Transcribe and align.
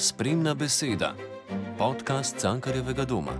Spremna 0.00 0.54
beseda, 0.54 1.14
podcast 1.78 2.38
Cankarjevega 2.38 3.04
doma. 3.04 3.32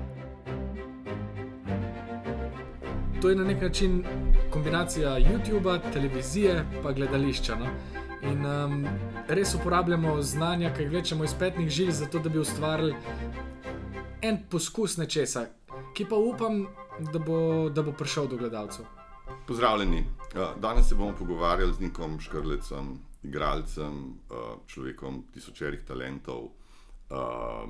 To 3.22 3.28
je 3.28 3.36
na 3.36 3.44
nek 3.44 3.62
način 3.62 4.04
kombinacija 4.50 5.10
YouTube, 5.10 5.92
televizije 5.92 6.64
in 6.84 6.94
gledališča. 6.94 7.56
No? 7.56 7.66
In 8.22 8.46
um, 8.46 8.86
res 9.28 9.54
uporabljamo 9.54 10.22
znanja, 10.22 10.74
ki 10.74 10.82
jih 10.82 10.90
vlečemo 10.90 11.24
iz 11.24 11.34
petnih 11.38 11.70
žil, 11.70 11.90
zato 11.90 12.18
da 12.18 12.28
bi 12.28 12.38
ustvarili 12.38 12.94
en 14.22 14.38
poskus 14.50 14.96
nečesa, 14.96 15.46
ki 15.94 16.04
pa 16.04 16.16
upam, 16.16 16.66
da 17.12 17.18
bo, 17.18 17.70
da 17.70 17.82
bo 17.82 17.92
prišel 17.92 18.28
do 18.28 18.36
gledalcev. 18.36 18.84
Pozdravljeni. 19.46 20.04
Ja, 20.36 20.52
danes 20.60 20.88
se 20.88 20.94
bomo 20.94 21.16
pogovarjali 21.18 21.72
z 21.72 21.80
Nikom 21.80 22.20
Škrlecem, 22.20 22.98
igralcem, 23.22 24.16
uh, 24.30 24.64
človekom 24.66 25.26
tisočerih 25.34 25.84
talentov, 25.84 26.50
uh, 27.12 27.68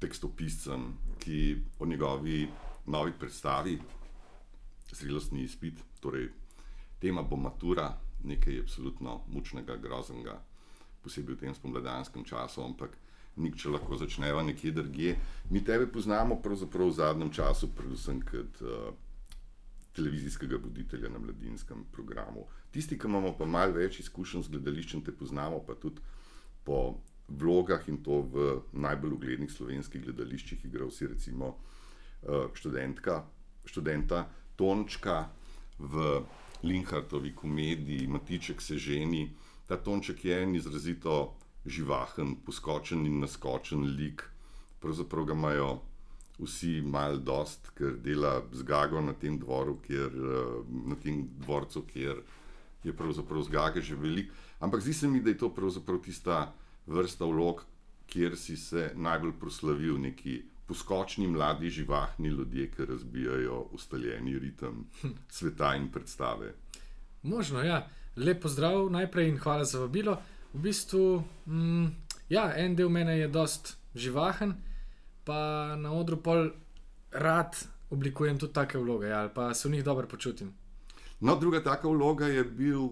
tekstopiscem, 0.00 0.88
ki 1.20 1.40
o 1.78 1.86
njegovi 1.86 2.46
novi 2.86 3.12
predstavi, 3.18 3.78
zrelostni 4.92 5.42
izpit, 5.42 5.80
torej 6.00 6.30
tema 7.00 7.22
bo 7.22 7.36
matura, 7.36 7.90
nekaj 8.24 8.60
absolutno 8.60 9.20
mučnega, 9.28 9.76
groznega, 9.76 10.38
posebej 11.02 11.36
v 11.36 11.40
tem 11.40 11.54
spomladanskem 11.54 12.24
času, 12.24 12.64
ampak 12.64 12.96
nik, 13.36 13.56
če 13.60 13.74
lahko 13.74 13.98
začneva 14.00 14.42
nekje 14.42 14.72
drugje. 14.72 15.16
Mi 15.50 15.62
tebe 15.64 15.86
poznamo 15.92 16.40
pravzaprav 16.42 16.88
v 16.88 16.96
zadnjem 16.96 17.32
času, 17.32 17.68
predvsem 17.76 18.22
kot 18.24 18.62
uh, 18.64 18.94
televizijskega 19.96 20.58
voditelja 20.62 21.08
na 21.08 21.18
mladinskem 21.18 21.84
programu. 21.92 22.46
Tisti, 22.70 22.98
ki 22.98 23.08
imamo 23.08 23.32
pa 23.38 23.48
malo 23.48 23.76
več 23.78 24.00
izkušenj 24.04 24.46
z 24.46 24.54
gledališčem, 24.54 25.02
te 25.06 25.12
poznamo 25.12 25.62
pa 25.66 25.74
tudi 25.80 26.04
po 26.64 26.98
vlogah 27.28 27.88
in 27.88 28.02
to 28.04 28.20
v 28.32 28.46
najbolj 28.72 29.16
uglednih 29.16 29.52
slovenskih 29.52 30.04
gledališčih, 30.04 30.64
igral 30.68 30.90
si 30.94 31.08
recimo 31.10 31.54
uh, 31.56 32.52
študentka, 32.54 33.22
študenta 33.66 34.26
Tončka 34.56 35.26
v 35.78 36.22
Linhartovi 36.62 37.34
komediji 37.34 38.06
Matiček 38.06 38.62
se 38.62 38.78
ženi. 38.78 39.30
Ta 39.66 39.76
Tonček 39.76 40.24
je 40.24 40.42
en 40.42 40.54
izrazito 40.56 41.34
živahen, 41.66 42.36
poskočen 42.46 43.06
in 43.06 43.20
naskočen 43.20 43.82
lik, 43.98 44.22
pravzaprav 44.80 45.26
ga 45.26 45.34
imajo 45.34 45.70
vsi 46.38 46.82
malo 46.84 47.16
dost, 47.16 47.70
ker 47.78 47.96
dela 48.02 48.42
zgago 48.52 49.00
na 49.00 49.12
tem 49.12 49.38
dvoru, 49.38 49.78
kjer, 49.86 50.10
eh, 50.10 50.58
na 50.88 50.96
tem 51.02 51.28
dvorcu, 51.38 51.82
kjer 51.92 52.20
je 52.84 52.92
pravzaprav 52.96 53.42
zgage 53.42 53.80
že 53.80 53.96
velik. 53.96 54.32
Ampak 54.60 54.80
zdi 54.80 54.94
se 54.94 55.08
mi, 55.08 55.20
da 55.20 55.30
je 55.30 55.38
to 55.38 55.50
pravzaprav 55.54 56.00
tista 56.02 56.52
vrsta 56.86 57.24
vlog, 57.24 57.64
kjer 58.06 58.36
si 58.36 58.56
se 58.56 58.92
najbolj 58.94 59.32
proslavil 59.40 59.98
neki 60.00 60.42
poskočni, 60.66 61.26
mladi, 61.26 61.70
živahni 61.70 62.28
ljudje, 62.28 62.70
ki 62.70 62.84
razbijajo 62.84 63.60
ustaljeni 63.72 64.38
ritem 64.38 64.86
sveta 65.28 65.74
in 65.76 65.88
predstave. 65.92 66.54
Možno, 67.22 67.62
ja. 67.62 67.88
Lepo 68.16 68.48
zdrav 68.48 68.90
najprej 68.90 69.28
in 69.28 69.38
hvala 69.38 69.64
za 69.64 69.78
vabilo. 69.78 70.16
V 70.52 70.58
bistvu, 70.58 71.22
mm, 71.46 71.86
ja, 72.28 72.52
en 72.56 72.76
del 72.76 72.88
mene 72.88 73.18
je 73.18 73.28
dost 73.28 73.76
živahen, 73.94 74.54
pa 75.26 75.74
na 75.76 75.92
odru 75.92 76.20
pol 76.22 76.50
rad 77.10 77.56
oblikujem 77.90 78.38
tudi 78.38 78.52
take 78.54 78.78
vloge, 78.78 79.08
ja, 79.10 79.20
ali 79.20 79.30
pa 79.34 79.54
se 79.54 79.68
v 79.68 79.72
njih 79.72 79.84
dobro 79.84 80.06
počutim. 80.06 80.52
No, 81.20 81.36
druga 81.36 81.62
taka 81.62 81.88
vloga 81.88 82.26
je 82.26 82.44
bil 82.44 82.88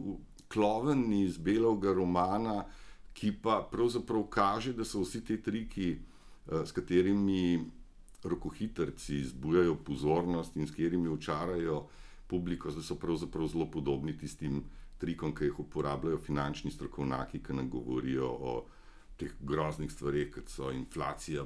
kloven 0.49 1.13
iz 1.13 1.39
belovega 1.39 1.93
romana, 1.93 2.65
ki 3.15 3.33
pa 3.43 3.61
pravzaprav 3.71 4.27
kaže, 4.31 4.73
da 4.73 4.85
so 4.85 5.05
vsi 5.05 5.25
ti 5.25 5.43
triki, 5.43 5.91
eh, 5.93 6.67
s 6.67 6.73
katerimi 6.73 7.71
rokohitrci 8.25 9.25
zbujajo 9.25 9.77
pozornost 9.85 10.57
in 10.57 10.67
s 10.67 10.71
katerimi 10.71 11.09
očarajo 11.09 11.85
publiko, 12.27 12.71
da 12.71 12.83
so 12.83 12.97
pravzaprav 12.99 13.47
zelo 13.47 13.71
podobni 13.71 14.17
tistim 14.19 14.63
trikom, 14.99 15.35
ki 15.35 15.45
jih 15.45 15.61
uporabljajo 15.61 16.19
finančni 16.19 16.71
strokovnjaki, 16.71 17.43
ki 17.43 17.53
nam 17.53 17.71
govorijo 17.71 18.27
o 18.27 18.65
teh 19.17 19.31
groznih 19.41 19.93
stvareh, 19.93 20.31
kot 20.35 20.49
so 20.49 20.71
inflacija, 20.73 21.45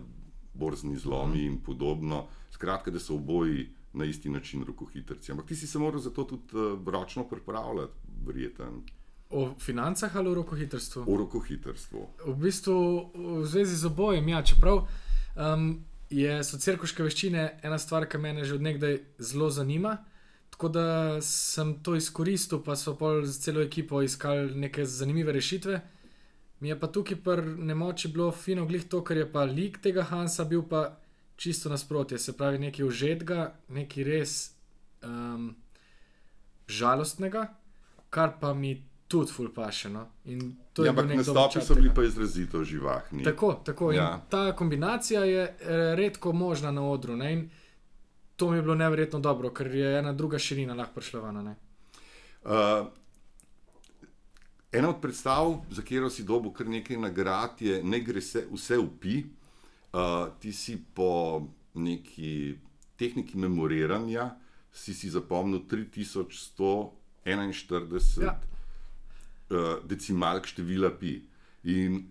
borzni 0.58 0.96
zlomi 0.96 1.44
in 1.46 1.58
podobno. 1.62 2.26
Skratka, 2.50 2.90
da 2.90 3.00
so 3.00 3.14
oboji 3.14 3.68
na 3.92 4.04
isti 4.04 4.28
način 4.28 4.64
rokohitrci. 4.64 5.32
Ampak 5.32 5.46
ti 5.46 5.56
si 5.56 5.66
se 5.66 5.78
moral 5.78 6.00
za 6.00 6.10
to 6.10 6.24
tudi 6.24 6.56
uh, 6.56 6.88
ročno 6.88 7.24
pripravljati, 7.24 7.92
verjeten. 8.26 8.82
O 9.30 9.54
financah 9.60 10.16
ali 10.16 10.28
o 10.28 10.34
rokohitrstvu? 10.34 11.04
O 11.06 11.16
rokohitrstvu. 11.16 12.06
V 12.26 12.34
bistvu 12.34 13.10
v 13.14 13.44
zvezi 13.44 13.76
z 13.76 13.86
obojem, 13.86 14.28
ja, 14.28 14.42
čeprav 14.42 14.86
um, 15.36 15.84
je 16.10 16.44
socialkoške 16.44 17.04
veščine 17.04 17.60
ena 17.62 17.78
stvar, 17.78 18.08
ki 18.08 18.18
me 18.18 18.44
že 18.44 18.54
odnegdaj 18.54 18.98
zelo 19.18 19.50
zanima. 19.50 19.98
Tako 20.50 20.68
da 20.68 20.86
sem 21.22 21.74
to 21.82 21.94
izkoristil, 21.94 22.62
pa 22.64 22.76
so 22.76 22.96
pol 22.96 23.22
z 23.24 23.38
celo 23.38 23.60
ekipo 23.62 24.02
iskali 24.02 24.54
neke 24.54 24.84
zanimive 24.84 25.32
rešitve. 25.32 25.80
Mi 26.60 26.68
je 26.68 26.80
pa 26.80 26.86
tukaj 26.86 27.16
pri 27.22 27.42
nemoči 27.42 28.08
bilo 28.08 28.32
fino 28.32 28.66
glih 28.66 28.88
to, 28.88 29.04
ker 29.04 29.16
je 29.16 29.32
pa 29.32 29.44
lik 29.44 29.78
tega 29.82 30.02
Hansa 30.02 30.44
bil 30.44 30.62
pa 30.68 30.98
čisto 31.36 31.68
nasprotje, 31.68 32.18
se 32.18 32.36
pravi 32.36 32.58
nekaj 32.58 32.84
užetega, 32.84 33.52
nekaj 33.68 34.04
res 34.04 34.34
um, 35.06 35.52
žalostnega, 36.66 37.44
kar 38.10 38.40
pa 38.40 38.54
mi 38.54 38.74
tudi 39.08 39.32
ful 39.32 39.52
pašeno. 39.54 40.06
Ja, 40.24 40.90
ampak 40.90 41.06
nastopi 41.14 41.60
so 41.60 41.74
bili 41.74 41.90
pa 41.94 42.02
izrazito 42.04 42.64
živahni. 42.64 43.24
Tako, 43.24 43.52
tako. 43.64 43.92
Ja. 43.92 44.20
Ta 44.28 44.52
kombinacija 44.56 45.24
je 45.24 45.42
eh, 45.42 45.94
redko 45.94 46.32
možna 46.32 46.70
na 46.70 46.84
odru. 46.90 47.16
Ne? 47.16 47.32
In 47.32 47.50
to 48.36 48.50
mi 48.50 48.58
je 48.58 48.62
bilo 48.62 48.74
nevrjetno 48.74 49.18
dobro, 49.18 49.50
ker 49.50 49.74
je 49.74 49.98
ena 49.98 50.12
druga 50.12 50.38
širina 50.38 50.74
lahko 50.74 50.94
prišla 50.94 51.20
ven. 51.20 51.46
Uh, 51.46 52.86
ena 54.72 54.88
od 54.88 55.00
predstav, 55.00 55.64
za 55.70 55.82
katero 55.82 56.10
si 56.10 56.24
dobil 56.24 56.52
kar 56.52 56.68
nekaj 56.68 56.96
nagrad, 56.96 57.62
je 57.62 57.84
Ne 57.84 58.00
gre 58.00 58.20
se 58.20 58.46
vse 58.52 58.78
upi. 58.78 59.24
Uh, 59.92 60.28
ti 60.40 60.52
si 60.52 60.84
po 60.94 61.42
neki 61.74 62.58
tehniki 62.96 63.38
memoriranja 63.38 64.30
si, 64.72 64.94
si 64.94 65.10
zapomnil 65.10 65.60
3141 65.64 68.22
ja. 68.22 68.40
uh, 69.50 69.88
decimalk 69.88 70.46
števila 70.46 70.90
pi. 70.90 71.22
In 71.64 72.04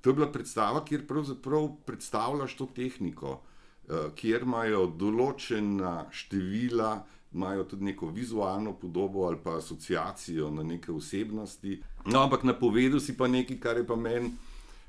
to 0.00 0.10
je 0.10 0.14
bila 0.14 0.32
predstava, 0.32 0.84
kjer 0.84 1.06
pravzaprav 1.06 1.68
predstavljaš 1.86 2.56
to 2.56 2.66
tehniko. 2.74 3.42
Eh, 3.88 4.08
kjer 4.20 4.42
imajo 4.44 4.82
določena 5.00 6.10
števila, 6.12 6.90
imajo 7.32 7.64
tudi 7.64 7.84
neko 7.84 8.06
vizualno 8.06 8.72
podobo 8.72 9.26
ali 9.26 9.36
pa 9.44 9.56
asociacijo 9.56 10.50
na 10.50 10.62
neke 10.62 10.92
osebnosti. 10.92 11.82
No, 12.06 12.22
ampak 12.22 12.42
napovedal 12.42 13.00
si 13.00 13.16
pa 13.16 13.28
nekaj, 13.28 13.60
kar 13.60 13.76
je 13.76 13.86
pa 13.86 13.96
meni, 13.96 14.32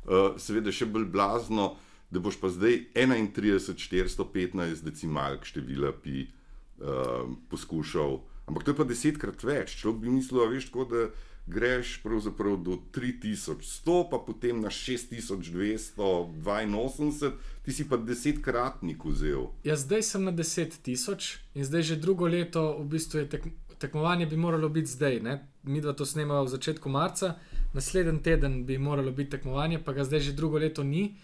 uh, 0.06 0.38
seveda, 0.38 0.72
še 0.72 0.86
bolj 0.86 1.06
blazno, 1.12 1.76
da 2.10 2.20
boš 2.20 2.40
pa 2.42 2.50
zdaj 2.50 2.80
31,415 2.96 4.84
decimalk 4.84 5.46
števila 5.46 5.92
pi 6.04 6.26
uh, 6.26 7.28
poskušal. 7.50 8.20
Ampak 8.50 8.64
to 8.64 8.72
je 8.72 8.78
pa 8.78 8.84
desetkrat 8.88 9.44
več. 9.44 9.76
Človek 9.78 10.00
bi 10.06 10.10
mislil, 10.10 10.48
veš, 10.50 10.72
tako, 10.72 10.88
da 10.90 11.10
greš 11.50 12.04
pravzaprav 12.04 12.58
do 12.58 12.78
3100, 12.92 14.10
pa 14.12 14.18
potem 14.28 14.62
na 14.62 14.70
6282, 14.70 17.32
ti 17.66 17.74
si 17.74 17.90
pa 17.90 17.98
desetkratnik 17.98 19.06
vzel. 19.06 19.48
Ja, 19.64 19.76
zdaj 19.76 20.04
sem 20.04 20.24
na 20.24 20.32
10.000 20.32 21.38
in 21.56 21.66
zdaj 21.66 21.82
že 21.82 21.96
drugo 21.96 22.28
leto, 22.28 22.78
v 22.80 22.86
bistvu 22.94 23.20
je 23.20 23.30
tek, 23.30 23.44
tekmovanje 23.80 24.26
bi 24.26 24.38
moralo 24.38 24.70
biti 24.70 24.92
zdaj. 24.92 25.20
Ne? 25.20 25.48
Mi 25.64 25.82
dva 25.82 25.94
to 25.94 26.06
snemamo 26.06 26.44
v 26.44 26.54
začetku 26.54 26.90
marca, 26.90 27.36
naslednji 27.74 28.24
teden 28.24 28.66
bi 28.66 28.78
moralo 28.78 29.12
biti 29.12 29.30
tekmovanje, 29.38 29.80
pa 29.84 29.94
ga 29.94 30.04
zdaj 30.04 30.20
že 30.20 30.38
drugo 30.38 30.58
leto 30.58 30.84
ni. 30.84 31.16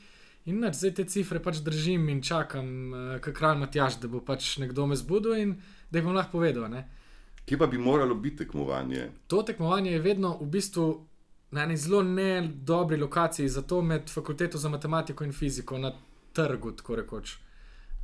In 0.46 0.60
nač, 0.62 0.78
zdaj 0.78 0.94
te 0.94 1.04
cifre 1.10 1.40
pač 1.42 1.58
držim 1.66 2.10
in 2.10 2.22
čakam, 2.22 2.94
uh, 2.94 3.18
kaj 3.18 3.34
kralj 3.34 3.58
Matjaš, 3.64 3.98
da 4.02 4.08
bo 4.08 4.22
pač 4.22 4.58
nekdo 4.62 4.86
me 4.86 4.96
zbudil 4.96 5.34
in 5.42 5.56
da 5.90 6.00
jih 6.00 6.06
bom 6.06 6.14
lahko 6.14 6.38
povedal. 6.38 6.70
Ne? 6.70 6.86
Kje 7.46 7.58
pa 7.58 7.68
bi 7.68 7.78
moralo 7.78 8.16
biti 8.16 8.38
tekmovanje? 8.38 9.10
To 9.28 9.44
tekmovanje 9.44 9.92
je 9.92 10.00
vedno 10.02 10.38
v 10.42 10.46
bistvu 10.46 11.06
na 11.52 11.64
eni 11.64 11.78
zelo 11.78 12.04
ne 12.04 12.48
dobri 12.48 12.98
lokaciji, 12.98 13.50
zato 13.50 13.82
med 13.82 14.10
fakulteto 14.10 14.58
za 14.58 14.70
matematiko 14.70 15.24
in 15.24 15.34
fiziko 15.34 15.78
na 15.78 15.94
trgu, 16.34 16.72
tako 16.72 16.96
rekoč. 16.96 17.38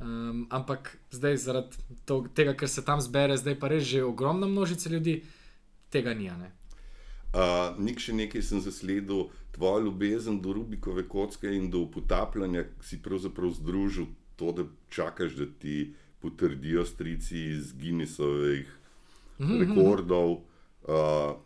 Um, 0.00 0.46
ampak 0.50 0.96
zdaj, 1.10 1.36
zaradi 1.36 1.76
to, 2.04 2.24
tega, 2.34 2.54
ker 2.54 2.68
se 2.68 2.84
tam 2.84 3.00
zbere, 3.00 3.36
zdaj 3.36 3.58
pa 3.60 3.68
res 3.68 3.84
že 3.84 4.04
ogromna 4.04 4.46
množica 4.46 4.90
ljudi, 4.90 5.22
tega 5.90 6.14
ni. 6.14 6.30
Uh, 6.30 7.78
nik 7.78 8.00
še 8.00 8.12
nekaj 8.12 8.42
sem 8.42 8.60
zasledil, 8.60 9.28
tvoja 9.52 9.84
ljubezen 9.84 10.40
do 10.40 10.52
Rubikove 10.52 11.04
kocke 11.08 11.52
in 11.54 11.70
do 11.70 11.84
potapljanja 11.86 12.64
si 12.80 13.02
pravzaprav 13.02 13.52
združil 13.58 14.06
to, 14.36 14.52
da 14.52 14.64
čakaš, 14.88 15.36
da 15.36 15.46
ti 15.46 15.94
potrdijo 16.20 16.84
strici 16.86 17.38
iz 17.52 17.72
Guinnessovih 17.72 18.81
Mhm. 19.40 19.60
rekordov. 19.60 20.30
Uh, 20.82 20.88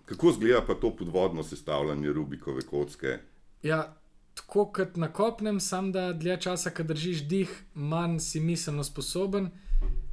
kako 0.04 0.30
izgleda 0.30 0.62
pa 0.66 0.74
to 0.74 0.96
podvodno 0.96 1.42
sestavljanje 1.42 2.12
Rubikove 2.12 2.62
kocke? 2.62 3.18
Ja, 3.62 3.96
tako 4.34 4.66
kot 4.72 4.96
na 4.96 5.12
kopnem, 5.12 5.60
sam 5.60 5.92
da 5.92 6.12
dlje 6.12 6.40
časa, 6.40 6.70
ko 6.70 6.82
držiš 6.82 7.26
dih, 7.28 7.52
manj 7.74 8.18
si 8.18 8.40
miselno 8.40 8.84
sposoben, 8.84 9.50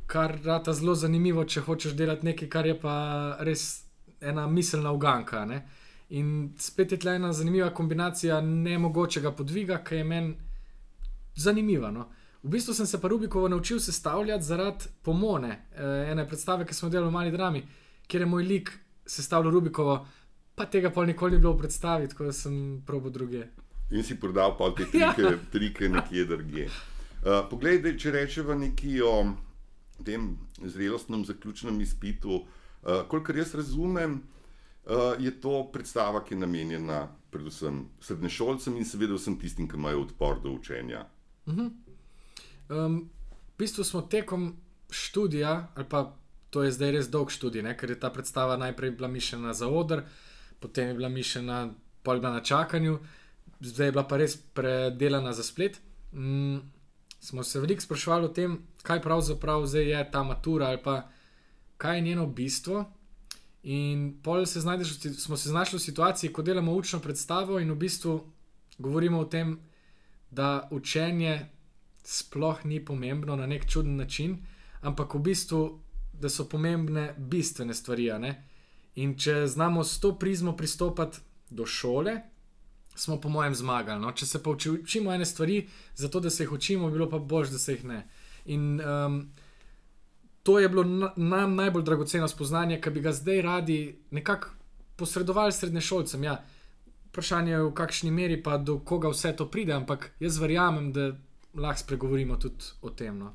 kar 0.08 0.40
rata 0.44 0.74
zelo 0.74 0.96
zanimivo, 0.96 1.46
če 1.46 1.62
hočeš 1.62 1.96
delati 1.96 2.26
nekaj, 2.26 2.50
kar 2.50 2.68
je 2.68 2.76
pa 2.80 2.96
res 3.40 3.86
ena 4.22 4.48
miselna 4.48 4.92
uganka. 4.92 5.46
Ne? 5.46 5.64
In 6.10 6.54
spet 6.60 6.92
je 6.92 7.00
tle 7.00 7.16
ena 7.16 7.34
zanimiva 7.34 7.70
kombinacija 7.74 8.42
nemogočega 8.42 9.32
podviga, 9.32 9.80
ki 9.84 9.96
je 9.96 10.04
meni 10.04 10.36
zanimiva. 11.36 11.92
No? 11.92 12.10
V 12.44 12.50
bistvu 12.50 12.74
sem 12.74 12.86
se 12.86 13.02
pa 13.02 13.08
Rubikovo 13.08 13.48
naučil 13.48 13.80
sestavljati 13.80 14.44
zaradi 14.44 14.86
pomone, 15.02 15.66
eh, 15.72 16.12
ene 16.12 16.28
predstave, 16.28 16.66
ki 16.66 16.74
smo 16.74 16.90
delali 16.90 17.10
v 17.10 17.14
mali 17.14 17.32
drami, 17.32 17.68
kjer 18.08 18.22
je 18.22 18.26
moj 18.26 18.44
lik 18.44 18.72
sestavljal 19.06 19.54
Rubikovo, 19.54 20.06
pa 20.56 20.66
tega 20.66 20.90
pa 20.90 21.06
nikoli 21.06 21.32
ni 21.32 21.38
bilo 21.40 21.54
v 21.54 21.60
predstavi, 21.60 22.10
tako 22.10 22.24
da 22.24 22.34
sem 22.34 22.84
probo 22.86 23.10
druge. 23.10 23.48
In 23.92 24.04
si 24.04 24.20
prodal 24.20 24.58
pa 24.58 24.74
te 24.76 24.86
trike, 24.92 25.22
ja. 25.22 25.38
trike 25.52 25.90
nekje 25.90 26.26
drugje. 26.26 26.66
Uh, 26.66 27.48
poglej, 27.50 27.80
dej, 27.80 27.98
če 27.98 28.12
rečemo 28.12 28.56
nekaj 28.60 29.02
o 29.02 29.16
tem 30.04 30.38
zrelostnem 30.60 31.24
zaključnem 31.26 31.82
izpitu, 31.82 32.44
uh, 32.44 33.08
kolikor 33.08 33.38
jaz 33.38 33.56
razumem, 33.56 34.20
uh, 34.20 35.16
je 35.20 35.32
to 35.42 35.64
predstava, 35.72 36.26
ki 36.26 36.36
je 36.36 36.40
namenjena 36.40 37.08
predvsem 37.32 37.86
srednješolcem 38.04 38.76
in 38.78 38.86
seveda 38.86 39.16
vsem 39.16 39.40
tistim, 39.40 39.70
ki 39.72 39.80
imajo 39.80 40.02
odpor 40.02 40.42
do 40.44 40.52
učenja. 40.52 41.06
Uh 41.46 41.54
-huh. 41.54 41.72
Um, 42.70 43.10
v 43.54 43.58
bistvu 43.58 43.84
smo 43.84 44.02
tekom 44.02 44.56
študija, 44.90 45.68
ali 45.76 45.86
pa 45.90 46.16
to 46.50 46.64
je 46.64 46.72
zdaj 46.72 46.92
res 46.92 47.10
dolg 47.10 47.32
študij, 47.34 47.64
ne? 47.66 47.78
ker 47.78 47.90
je 47.90 48.00
ta 48.00 48.10
predstava 48.14 48.58
najprej 48.58 48.92
bila 48.92 49.08
mišljena 49.08 49.54
za 49.54 49.68
oder, 49.68 50.04
potem 50.60 50.88
je 50.88 50.94
bila 50.94 51.10
mišljena 51.10 51.74
pol 52.04 52.22
na 52.22 52.42
čakanju, 52.42 53.00
zdaj 53.60 53.88
je 53.88 53.92
bila 53.92 54.04
pa 54.08 54.18
res 54.18 54.38
predelana 54.38 55.34
za 55.34 55.44
splet. 55.44 55.80
Um, 56.14 56.62
smo 57.20 57.44
se 57.44 57.60
veliko 57.60 57.82
sprašvali 57.82 58.26
o 58.26 58.34
tem, 58.36 58.60
kaj 58.84 59.02
pravzaprav 59.02 59.66
zdaj 59.66 59.90
je 59.90 60.12
ta 60.12 60.24
matura 60.24 60.68
ali 60.68 60.82
pa 60.84 61.10
kaj 61.78 61.98
je 61.98 62.02
njeno 62.02 62.28
bistvo. 62.28 62.86
In 63.64 64.20
pol 64.24 64.46
se 64.46 64.60
znajdeš, 64.60 65.00
smo 65.00 65.38
se 65.38 65.50
znašli 65.50 65.78
v 65.78 65.82
situaciji, 65.82 66.34
ko 66.34 66.42
delamo 66.42 66.74
učno 66.76 67.00
predstavo 67.00 67.60
in 67.60 67.72
v 67.72 67.76
bistvu 67.76 68.20
govorimo 68.78 69.20
o 69.20 69.26
tem, 69.26 69.60
da 70.32 70.68
učenje 70.72 71.50
sploh 72.04 72.66
ni 72.66 72.86
pomembno 72.86 73.36
na 73.36 73.48
nek 73.48 73.66
čuden 73.70 73.96
način, 73.96 74.38
ampak 74.82 75.14
v 75.14 75.20
bistvu, 75.20 75.80
da 76.14 76.30
so 76.30 76.46
pomembne 76.50 77.14
bistvene 77.18 77.74
stvari. 77.74 78.12
In 78.96 79.16
če 79.18 79.48
znamo 79.48 79.84
s 79.84 80.00
to 80.00 80.14
prizmo 80.20 80.56
pristopati 80.58 81.20
do 81.50 81.66
šole, 81.66 82.22
smo 82.96 83.22
po 83.22 83.30
mojem 83.30 83.56
zmagali. 83.56 84.02
No? 84.02 84.12
Če 84.12 84.26
se 84.26 84.44
pa 84.44 84.52
učimo 84.52 85.14
ene 85.14 85.26
stvari, 85.26 85.68
zato 85.96 86.20
da 86.20 86.30
se 86.30 86.44
jih 86.44 86.52
učimo, 86.52 86.92
bilo 86.92 87.10
pa 87.10 87.18
bož, 87.18 87.50
da 87.50 87.58
se 87.58 87.74
jih 87.74 87.86
ne. 87.86 88.04
In 88.46 88.82
um, 88.82 89.32
to 90.44 90.60
je 90.60 90.70
bilo 90.70 90.84
nam 91.16 91.56
najbolj 91.56 91.84
dragoceno 91.84 92.28
spoznanje, 92.28 92.82
ki 92.82 92.90
bi 92.90 93.02
ga 93.02 93.12
zdaj 93.12 93.42
radi 93.42 93.80
nekako 94.12 94.50
posredovali 94.96 95.52
srednješolcem. 95.52 96.24
Ja, 96.24 96.44
vprašanje 97.10 97.52
je, 97.52 97.64
v 97.64 97.74
kakšni 97.74 98.12
meri 98.12 98.38
pa 98.44 98.58
do 98.58 98.80
koga 98.80 99.10
vse 99.10 99.36
to 99.36 99.48
pride, 99.50 99.74
ampak 99.74 100.12
jaz 100.20 100.38
verjamem, 100.42 100.92
da 100.94 101.14
lahko 101.56 101.80
spregovorimo 101.80 102.38
tudi 102.38 102.72
o 102.82 102.90
tem. 102.90 103.18
No. 103.18 103.34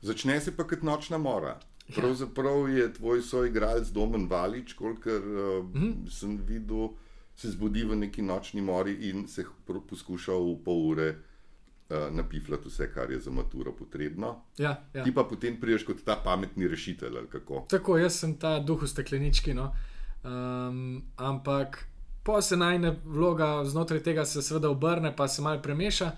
Začne 0.00 0.40
se 0.40 0.56
pa 0.56 0.66
kot 0.68 0.82
nočna 0.82 1.18
mora. 1.18 1.58
Ja. 1.88 1.94
Pravzaprav 1.96 2.68
je 2.68 2.92
tvoj 2.92 3.22
soigralec 3.22 3.88
Domen 3.92 4.28
Valič, 4.28 4.72
kolikor 4.72 5.20
uh, 5.20 5.64
mm 5.64 5.72
-hmm. 5.72 6.10
sem 6.10 6.36
videl, 6.46 6.88
se 7.36 7.50
zbudi 7.50 7.84
v 7.84 7.96
neki 7.96 8.22
nočni 8.22 8.62
mori 8.62 8.92
in 9.10 9.28
se 9.28 9.44
poskuša 9.90 10.32
v 10.32 10.56
pol 10.64 10.86
ure 10.90 11.08
uh, 11.10 12.16
napifljati 12.16 12.68
vse, 12.68 12.92
kar 12.92 13.10
je 13.10 13.20
za 13.20 13.30
maturo 13.30 13.72
potrebno. 13.72 14.42
Ja, 14.58 14.84
ja. 14.94 15.04
Ti 15.04 15.14
pa 15.14 15.24
potem 15.24 15.60
priješ 15.60 15.84
kot 15.84 16.04
ta 16.04 16.16
pametni 16.24 16.68
rešitelj. 16.68 17.16
Tako, 17.68 17.98
jaz 17.98 18.18
sem 18.18 18.38
ta 18.38 18.58
duh 18.60 18.82
v 18.82 18.86
steklenički. 18.86 19.54
No. 19.54 19.72
Um, 20.24 21.02
ampak 21.16 21.86
pa 22.22 22.42
se 22.42 22.56
najne 22.56 22.96
vloga 23.04 23.64
znotraj 23.64 24.02
tega 24.02 24.24
se 24.24 24.42
seveda 24.42 24.70
obrne, 24.70 25.16
pa 25.16 25.28
se 25.28 25.42
malo 25.42 25.62
premeša. 25.62 26.12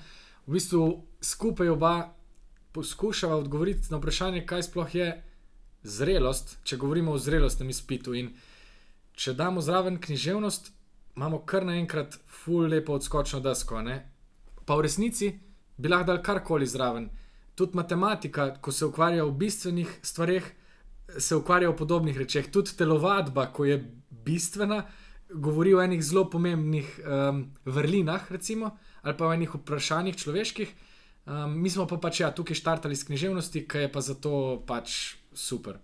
V 0.47 0.53
bistvu 0.53 1.07
skupaj 1.21 1.69
oba 1.69 2.15
poskušava 2.73 3.37
odgovoriti 3.37 3.89
na 3.91 3.99
vprašanje, 3.99 4.45
kaj 4.47 4.63
sploh 4.63 4.95
je 4.95 5.09
zrelost, 5.83 6.59
če 6.65 6.77
govorimo 6.77 7.13
o 7.13 7.19
zrelostnem 7.19 7.71
izpitu. 7.71 8.15
In 8.15 8.31
če 9.17 9.35
damo 9.35 9.61
zraven 9.61 9.99
književnost, 10.01 10.71
imamo 11.17 11.41
kar 11.49 11.67
naenkrat 11.67 12.19
ful 12.29 12.69
lepo 12.71 12.95
odskočno 12.95 13.41
desko. 13.41 13.83
Ne? 13.83 13.97
Pa 14.65 14.77
v 14.77 14.87
resnici 14.87 15.33
bi 15.77 15.91
lahko 15.91 16.13
dal 16.13 16.23
karkoli 16.23 16.67
zraven. 16.67 17.09
Tudi 17.57 17.79
matematika, 17.79 18.51
ko 18.61 18.73
se 18.73 18.87
ukvarja 18.87 19.25
v 19.25 19.33
bistvenih 19.41 19.99
stvareh, 20.03 20.51
se 21.19 21.37
ukvarja 21.37 21.71
v 21.73 21.79
podobnih 21.79 22.19
rečeh. 22.19 22.51
Tudi 22.53 22.77
telovadba, 22.77 23.49
ko 23.53 23.65
je 23.65 23.81
bistvena, 24.11 24.85
govori 25.33 25.75
o 25.75 25.81
enih 25.83 26.03
zelo 26.05 26.27
pomembnih 26.31 27.01
um, 27.03 27.47
vrlinah, 27.65 28.31
recimo, 28.31 28.77
ali 29.07 29.15
pa 29.17 29.29
o 29.29 29.33
enih 29.33 29.55
vprašanjih 29.55 30.19
človeških. 30.19 30.75
Um, 31.27 31.55
mi 31.63 31.71
smo 31.71 31.87
pa 31.87 31.99
pač 32.03 32.21
ja, 32.21 32.31
tukaj 32.35 32.59
štartali 32.59 32.97
s 32.99 33.07
književnosti, 33.07 33.65
ki 33.71 33.87
je 33.87 33.93
pa 33.93 34.03
zato 34.03 34.63
pač 34.67 35.15
super. 35.35 35.79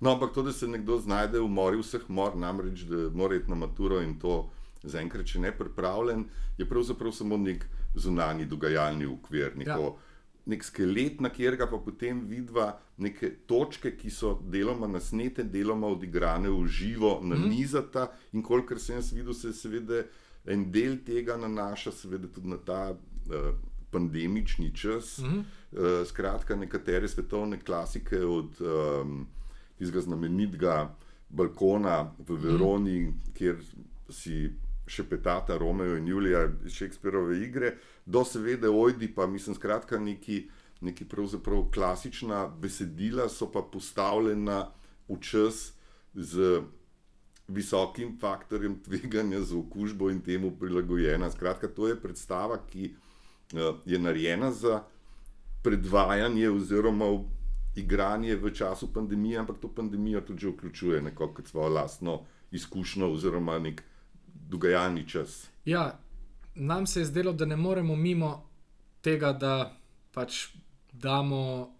No, 0.00 0.12
ampak 0.12 0.34
to, 0.34 0.44
da 0.44 0.52
se 0.52 0.68
nekdo 0.68 0.98
znajde 1.00 1.40
v 1.40 1.48
morju 1.48 1.84
vseh 1.84 2.04
mor, 2.08 2.36
namreč 2.36 2.84
da 2.88 3.08
mora 3.14 3.38
iti 3.38 3.50
na 3.50 3.56
maturo 3.56 4.00
in 4.04 4.18
to 4.20 4.50
zaenkrat 4.82 5.28
še 5.28 5.40
ne 5.40 5.52
pripravljen, 5.56 6.24
je 6.58 6.66
pravzaprav 6.68 7.12
samo 7.14 7.38
nek 7.38 7.64
zunani 7.94 8.48
dogajalni 8.50 9.06
ukvir. 9.06 9.54
Neko, 9.56 9.92
ja 9.92 10.12
nek 10.46 10.64
skelet, 10.64 11.20
na 11.20 11.30
katerega 11.30 11.68
pa 11.70 11.78
potem 11.78 12.24
vidva 12.26 12.72
neke 13.02 13.30
točke, 13.46 13.94
ki 13.96 14.10
so 14.10 14.34
deloma 14.50 14.88
nasnete, 14.90 15.44
deloma 15.46 15.90
odigrane 15.94 16.50
v 16.50 16.66
živo, 16.66 17.18
na 17.22 17.38
nizata. 17.38 18.08
Mm. 18.08 18.38
In 18.38 18.46
kolikor 18.46 18.80
sem 18.82 18.98
jaz 18.98 19.12
videl, 19.14 19.34
se 19.38 19.52
seveda 19.54 20.02
en 20.46 20.64
del 20.72 20.98
tega 21.06 21.36
nanaša 21.36 21.92
tudi 22.34 22.48
na 22.48 22.56
ta 22.56 22.90
uh, 22.90 23.52
pandemični 23.90 24.72
čas. 24.74 25.18
Mm. 25.18 25.44
Uh, 25.72 26.06
skratka, 26.06 26.56
nekatere 26.56 27.08
svetovne 27.08 27.60
klasike 27.60 28.24
od 28.24 28.60
um, 28.60 29.26
tistega 29.78 30.00
znamenitega 30.00 30.94
balkona 31.28 32.12
v 32.18 32.36
Veroni, 32.36 32.98
mm. 33.00 33.32
kjer 33.34 33.56
si 34.12 34.50
še 34.86 35.04
petata 35.08 35.56
Romeo 35.56 35.96
in 35.96 36.08
Julija, 36.08 36.46
Shakespeareove 36.66 37.38
igre, 37.44 37.76
do 38.04 38.24
seveda 38.24 38.70
Ojdi, 38.70 39.08
pa 39.14 39.26
mislim, 39.26 39.56
skratka, 39.56 39.98
neki, 39.98 40.48
neki 40.80 41.06
pravzaprav 41.08 41.68
klasična 41.72 42.46
besedila 42.60 43.28
so 43.28 43.48
pa 43.52 43.62
postavljena 43.62 44.66
v 45.08 45.18
čas 45.22 45.72
z 46.14 46.60
visokim 47.48 48.18
faktorjem 48.20 48.80
tveganja 48.82 49.40
za 49.40 49.58
okužbo 49.58 50.10
in 50.10 50.20
temu 50.20 50.50
prilagojena. 50.50 51.30
Skratka, 51.30 51.68
to 51.68 51.88
je 51.88 52.00
predstava, 52.00 52.58
ki 52.70 52.94
uh, 53.52 53.76
je 53.84 53.98
narejena 53.98 54.52
za 54.52 54.82
predvajanje 55.62 56.50
oziroma 56.50 57.06
igranje 57.76 58.36
v 58.36 58.50
času 58.54 58.92
pandemije, 58.92 59.38
ampak 59.38 59.58
to 59.58 59.68
pandemijo 59.74 60.20
tudi 60.20 60.46
vključuje 60.46 61.02
neko 61.02 61.34
kot 61.34 61.48
svojo 61.48 61.68
lastno 61.68 62.20
izkušnjo 62.50 63.12
oziroma 63.12 63.58
nek 63.58 63.82
dogajalni 64.48 65.08
čas. 65.08 65.48
Ja, 65.64 65.98
nam 66.54 66.86
se 66.86 67.00
je 67.00 67.04
zdelo, 67.04 67.32
da 67.32 67.44
ne 67.44 67.56
moremo 67.56 67.96
mimo 67.96 68.48
tega, 69.00 69.32
da 69.32 69.78
pač 70.12 70.48
damo 70.92 71.70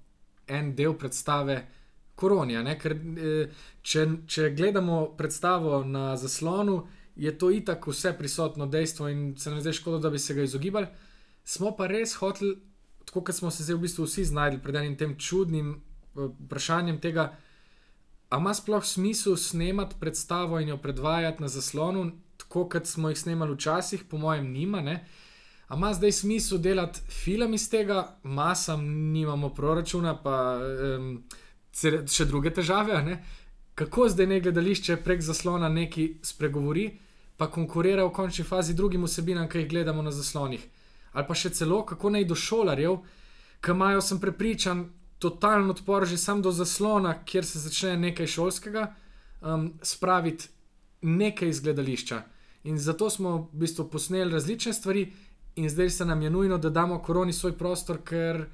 en 0.46 0.74
del 0.74 0.94
predstave 0.98 1.66
koronija. 2.14 2.64
Ker 2.78 2.96
e, 2.96 3.36
če, 3.82 4.06
če 4.26 4.50
gledamo 4.56 5.04
predstavo 5.18 5.84
na 5.84 6.16
zaslonu, 6.16 6.82
je 7.16 7.32
to 7.38 7.50
itak 7.50 7.86
vse 7.86 8.14
prisotno 8.18 8.66
dejstvo 8.66 9.08
in 9.08 9.24
se 9.38 9.50
nam 9.50 9.60
zdi 9.60 9.72
škoda, 9.72 9.98
da 9.98 10.10
bi 10.10 10.18
se 10.18 10.34
ga 10.34 10.42
izogibali. 10.42 10.86
Smo 11.44 11.74
pa 11.76 11.86
res 11.86 12.14
hoteli, 12.20 12.56
tako 13.04 13.24
kot 13.24 13.36
smo 13.36 13.50
se 13.50 13.64
zdaj 13.64 13.76
v 13.76 13.86
bistvu 13.86 14.06
vsi 14.06 14.24
znašli 14.24 14.62
pred 14.62 14.76
enim 14.80 14.96
tem 14.96 15.16
čudnim 15.18 15.74
e, 15.74 16.28
vprašanjem 16.46 17.00
tega. 17.00 17.32
A 18.32 18.38
ima 18.40 18.54
sploh 18.54 18.84
smisel 18.84 19.36
snemati 19.36 19.96
predstavo 20.00 20.60
in 20.60 20.68
jo 20.68 20.78
predvajati 20.80 21.42
na 21.42 21.48
zaslonu, 21.48 22.12
tako 22.36 22.68
kot 22.68 22.86
smo 22.86 23.08
jih 23.08 23.18
snemali 23.18 23.54
včasih, 23.54 24.04
po 24.10 24.18
mojem, 24.18 24.48
nima. 24.52 24.80
Ne? 24.80 25.04
A 25.68 25.76
ima 25.76 25.92
zdaj 25.94 26.12
smisel 26.12 26.58
delati 26.58 27.00
film 27.08 27.54
iz 27.54 27.70
tega, 27.70 28.16
masam, 28.22 28.84
nimamo 29.12 29.48
proračuna, 29.54 30.16
pa 30.22 30.60
um, 30.96 31.24
še 31.72 32.26
druge 32.28 32.52
težave. 32.54 33.02
Ne? 33.02 33.18
Kako 33.74 34.08
zdaj 34.12 34.26
ne 34.26 34.40
gledališče 34.40 34.98
prek 35.04 35.22
zaslona 35.24 35.68
nekaj 35.72 36.18
spregovori, 36.22 36.90
pa 37.36 37.48
konkurira 37.50 38.04
v 38.04 38.12
končni 38.12 38.44
fazi 38.44 38.74
drugim 38.74 39.04
vsebinam, 39.08 39.48
ki 39.48 39.62
jih 39.64 39.70
gledamo 39.70 40.02
na 40.02 40.12
zaslonih. 40.12 40.64
Ali 41.12 41.28
pa 41.28 41.34
še 41.34 41.50
celo, 41.56 41.82
kako 41.86 42.12
naj 42.12 42.26
do 42.28 42.36
šolarjev, 42.36 42.98
ki 43.62 43.72
imajo, 43.72 44.02
sem 44.04 44.20
prepričan, 44.20 44.84
totalen 45.22 45.70
odpor 45.70 46.06
že 46.06 46.18
sam 46.18 46.42
do 46.42 46.52
zaslona, 46.52 47.14
kjer 47.24 47.46
se 47.46 47.62
začne 47.62 47.96
nekaj 47.96 48.26
šolskega, 48.26 48.88
um, 49.40 49.72
spraviti 49.82 50.48
nekaj 51.02 51.48
iz 51.48 51.60
gledališča. 51.62 52.22
In 52.64 52.78
zato 52.78 53.10
smo 53.10 53.36
v 53.52 53.62
bistvu 53.64 53.88
posneli 53.90 54.32
različne 54.32 54.72
stvari 54.72 55.12
in 55.56 55.68
zdaj 55.68 55.90
se 55.90 56.04
nam 56.04 56.22
je 56.22 56.30
nujno, 56.30 56.58
da 56.58 56.70
damo 56.70 56.98
koroni 57.02 57.32
svoj 57.32 57.56
prostor, 57.58 57.98
ker 58.04 58.46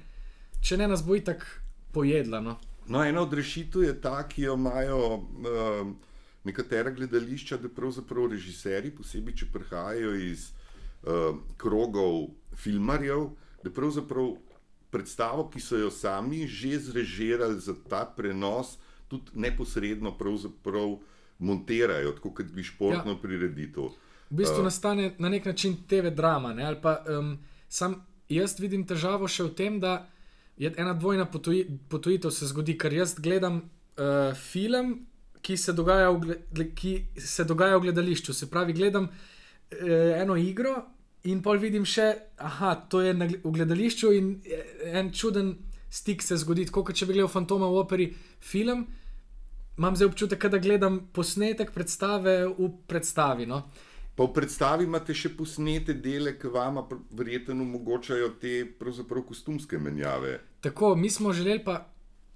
če 0.61 0.77
ne 0.77 0.87
nas 0.87 1.03
bo 1.05 1.15
itak 1.15 1.45
pojedla. 1.93 2.41
No. 2.41 2.57
No, 2.89 3.03
ena 3.05 3.21
od 3.21 3.33
rešitev 3.33 3.83
je 3.83 4.01
ta, 4.01 4.23
ki 4.27 4.41
jo 4.41 4.55
imajo 4.57 4.99
uh, 5.15 5.91
nekatera 6.43 6.89
gledališča, 6.91 7.57
da 7.57 7.69
pravzaprav 7.69 8.31
režiserji, 8.33 8.95
posebej 8.97 9.35
če 9.41 9.49
prihajajo 9.53 10.15
iz 10.15 10.49
uh, 10.49 11.37
krogov 11.57 12.31
filmarjev, 12.57 13.29
da 13.63 13.69
pravzaprav 13.69 14.33
predstavo, 14.89 15.45
ki 15.53 15.61
so 15.61 15.77
jo 15.77 15.91
sami 15.93 16.47
že 16.47 16.79
zrežirali 16.79 17.59
za 17.61 17.75
ta 17.89 18.05
prenos, 18.05 18.77
tudi 19.07 19.31
neposredno 19.33 20.15
montirajo, 21.39 22.11
tako 22.11 22.33
kot 22.33 22.45
bi 22.45 22.63
športno 22.63 23.11
ja. 23.11 23.21
prireditev. 23.21 23.93
V 24.29 24.35
bistvu 24.41 24.59
uh, 24.59 24.63
nastane 24.63 25.13
na 25.17 25.29
nek 25.29 25.45
način 25.45 25.77
TV 25.87 26.09
drama. 26.15 26.53
Ne? 26.53 26.81
Pa, 26.81 27.03
um, 27.19 27.37
sam 27.67 28.05
jaz 28.29 28.59
vidim 28.59 28.85
težavo 28.87 29.27
še 29.27 29.43
v 29.43 29.53
tem, 29.55 29.79
da 29.79 30.09
je 30.59 30.73
ena 30.77 30.93
dvojna 30.93 31.25
potuji, 31.31 31.65
potujitev 31.89 32.31
se 32.35 32.47
zgodi, 32.51 32.75
ker 32.77 32.93
jaz 32.93 33.15
gledam 33.15 33.61
uh, 33.63 34.35
film, 34.35 34.97
ki 35.41 35.55
se, 35.57 35.71
v, 35.71 36.35
ki 36.75 36.93
se 37.15 37.45
dogaja 37.47 37.77
v 37.77 37.87
gledališču. 37.87 38.35
Se 38.35 38.49
pravi, 38.51 38.75
gledam 38.75 39.07
uh, 39.07 40.19
eno 40.19 40.35
igro 40.35 40.75
in 41.23 41.41
pol 41.43 41.59
vidim 41.59 41.85
še, 41.87 42.11
da 42.39 42.69
je 42.69 42.75
to 42.91 43.01
v 43.43 43.51
gledališču 43.55 44.11
in 44.15 44.35
en 44.91 45.11
čuden 45.15 45.55
stik 45.89 46.23
se 46.23 46.37
zgodi, 46.37 46.67
kot 46.71 46.93
če 46.93 47.07
bi 47.07 47.17
gledal 47.17 47.31
Fantoma 47.31 47.67
v 47.67 47.79
operi 47.81 48.09
film. 48.39 48.85
Imam 49.79 49.95
zdaj 49.95 50.11
občutek, 50.11 50.45
da 50.51 50.59
gledam 50.59 50.99
posnetek 51.15 51.71
predstave 51.71 52.43
v 52.51 52.67
predstavi. 52.87 53.47
No? 53.47 53.63
Pa 54.15 54.27
v 54.27 54.33
predstavi 54.35 54.83
imate 54.83 55.15
še 55.15 55.31
posnete 55.39 55.95
dele, 55.95 56.35
ki 56.35 56.51
vam 56.51 56.81
verjetno 57.15 57.55
omogočajo 57.63 58.33
te 58.41 58.65
kostumske 58.75 59.79
menjave. 59.79 60.39
Tako, 60.61 60.95
mi 60.95 61.09
smo 61.09 61.33
želeli 61.33 61.63
pa 61.63 61.87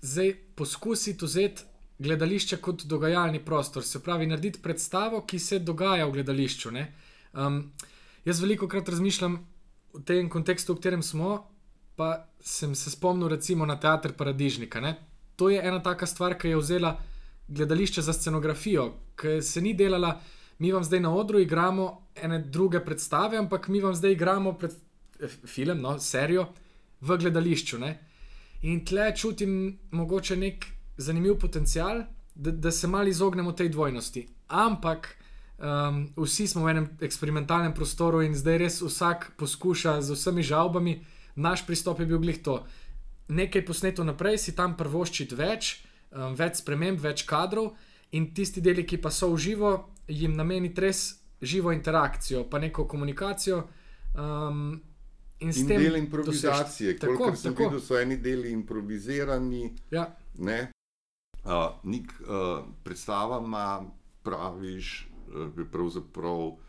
zdaj 0.02 0.36
poskusiti 0.56 1.26
vzeti 1.26 1.64
gledališče 2.00 2.58
kot 2.58 2.84
dogajalni 2.84 3.40
prostor, 3.46 3.84
se 3.84 4.04
pravi, 4.04 4.28
narediti 4.28 4.62
predstavo, 4.62 5.22
ki 5.26 5.40
se 5.40 5.60
dogaja 5.60 6.06
v 6.06 6.12
gledališču. 6.12 6.72
Um, 7.34 7.72
jaz 8.26 8.42
veliko 8.42 8.68
krat 8.68 8.90
razmišljam 8.90 9.40
v 9.94 10.04
tem 10.04 10.30
kontekstu, 10.30 10.74
v 10.74 10.82
katerem 10.82 11.04
smo, 11.04 11.48
pa 11.96 12.26
sem 12.42 12.76
se 12.76 12.92
spomnil 12.92 13.30
recimo 13.30 13.66
na 13.66 13.80
teater 13.80 14.14
Paradižnika. 14.18 14.82
Ne? 14.82 14.96
To 15.36 15.50
je 15.50 15.62
ena 15.62 15.80
taka 15.84 16.06
stvar, 16.06 16.38
ki 16.38 16.48
je 16.48 16.58
vzela 16.58 16.98
gledališče 17.48 18.02
za 18.02 18.14
scenografijo, 18.14 18.94
ki 19.16 19.42
se 19.42 19.62
ni 19.62 19.74
delala, 19.74 20.20
mi 20.60 20.72
vam 20.72 20.84
zdaj 20.84 21.00
na 21.00 21.14
odru 21.16 21.40
igramo 21.40 22.08
ene 22.16 22.40
druge 22.40 22.80
predstave, 22.86 23.38
ampak 23.38 23.68
mi 23.68 23.82
vam 23.82 23.96
zdaj 23.96 24.12
igramo 24.12 24.54
pred, 24.58 24.74
eh, 25.20 25.28
film, 25.28 25.82
no, 25.82 26.00
serijo 26.00 26.48
v 27.02 27.18
gledališču. 27.18 27.80
Ne? 27.80 28.00
In 28.64 28.86
tle 28.86 29.12
čutim 29.16 29.80
mogoče 29.92 30.38
nek 30.40 30.66
zanimiv 30.98 31.36
potencial, 31.40 32.04
da, 32.36 32.52
da 32.52 32.72
se 32.72 32.88
malo 32.88 33.08
izognemo 33.08 33.52
tej 33.52 33.70
dvojnosti. 33.70 34.28
Ampak 34.48 35.10
um, 35.58 36.08
vsi 36.18 36.48
smo 36.48 36.64
v 36.66 36.70
enem 36.70 36.88
eksperimentalnem 37.02 37.74
prostoru 37.74 38.22
in 38.24 38.36
zdaj 38.36 38.58
res 38.58 38.80
vsak 38.82 39.34
poskuša 39.38 40.02
z 40.02 40.16
vsemi 40.16 40.44
žalbami. 40.44 41.02
Naš 41.36 41.66
pristop 41.68 42.00
je 42.00 42.06
bil 42.06 42.22
glih 42.24 42.40
to. 42.44 42.62
Nekaj 43.28 43.66
posneto 43.66 44.04
naprej, 44.04 44.38
si 44.38 44.56
tam 44.56 44.78
prvoščiti 44.80 45.36
več, 45.36 45.84
um, 46.16 46.32
več 46.36 46.64
sprememb, 46.64 47.02
več 47.04 47.26
kadrov, 47.28 47.74
in 48.16 48.32
tisti 48.34 48.62
deli, 48.62 48.86
ki 48.88 49.02
pa 49.02 49.12
so 49.12 49.28
v 49.34 49.42
živo, 49.44 49.74
jim 50.08 50.36
nameniti 50.40 50.88
res 50.88 51.04
živo 51.42 51.72
interakcijo, 51.76 52.46
pa 52.48 52.64
neko 52.64 52.88
komunikacijo. 52.88 53.64
Um, 54.16 54.80
in 55.40 55.50
in 55.50 55.68
tem, 55.68 55.82
del 55.82 55.96
improvizacije, 55.96 56.98
kot 57.00 57.38
sem 57.38 57.54
tako. 57.54 57.64
videl, 57.64 57.82
so 57.82 57.98
eni 58.00 58.18
deli 58.18 58.52
improvizirani. 58.52 59.74
Ja. 59.92 60.08
Uh, 61.44 61.74
nek 61.84 62.14
uh, 62.24 62.64
predstava 62.84 63.42
ima, 63.44 63.84
praviš, 64.24 65.10
uh, 65.28 65.50
je 65.58 65.66
pravzaprav 65.72 66.46
uh, 66.48 66.60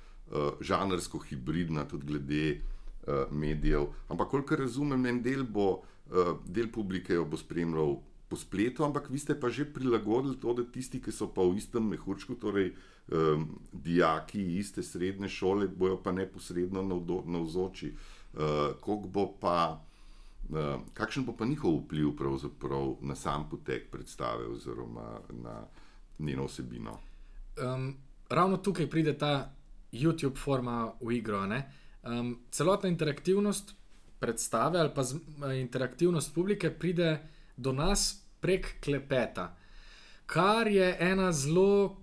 žanrsko 0.60 1.18
hibridna, 1.18 1.84
tudi 1.88 2.06
glede 2.06 2.48
uh, 2.54 3.30
medijev. 3.30 3.86
Ampak, 4.08 4.28
kolikor 4.30 4.58
razumem, 4.58 5.06
en 5.06 5.22
del, 5.22 5.44
bo, 5.44 5.84
uh, 6.10 6.34
del 6.46 6.72
publike 6.72 7.14
jo 7.14 7.24
bo 7.24 7.38
spremljal 7.38 8.00
po 8.28 8.36
spletu, 8.36 8.82
ampak 8.84 9.10
vi 9.10 9.20
ste 9.20 9.36
pa 9.38 9.50
že 9.52 9.68
prilagodili 9.68 10.40
to, 10.40 10.54
da 10.54 10.64
tisti, 10.64 10.98
ki 10.98 11.12
so 11.12 11.28
pa 11.30 11.44
v 11.44 11.60
istem 11.60 11.86
mehurčku, 11.92 12.34
torej 12.40 12.72
um, 13.12 13.44
dijaki 13.70 14.42
iste 14.58 14.82
srednje 14.82 15.28
šole, 15.28 15.68
bojo 15.68 16.00
pa 16.02 16.10
neposredno 16.12 16.82
navzoči. 17.26 17.92
Uh, 17.92 18.23
Kako 18.80 19.08
bo 19.08 19.32
pa. 19.40 19.80
Uh, 20.44 20.80
kakšen 20.94 21.24
bo 21.24 21.32
pa 21.32 21.44
njihov 21.44 21.78
vpliv 21.86 22.08
na 23.00 23.14
sam 23.14 23.48
potek 23.50 23.90
predstave 23.90 24.46
oziroma 24.46 25.20
na 25.30 25.64
njeno 26.18 26.44
osebino? 26.44 26.98
Um, 27.56 27.96
ravno 28.28 28.56
tukaj 28.56 28.90
pride 28.90 29.18
ta 29.18 29.54
YouTube 29.92 30.36
forma 30.36 30.92
v 31.00 31.12
igro. 31.12 31.46
Um, 32.02 32.38
celotna 32.50 32.88
interaktivnost 32.88 33.74
predstave 34.18 34.80
ali 34.80 34.90
pa 34.94 35.02
z, 35.02 35.16
interaktivnost 35.60 36.34
publike 36.34 36.70
pride 36.70 37.28
do 37.56 37.72
nas 37.72 38.24
prek 38.40 38.80
klepeta, 38.84 39.56
kar 40.26 40.68
je 40.68 40.96
ena 41.00 41.32
zelo 41.32 41.84
uh, 41.84 41.94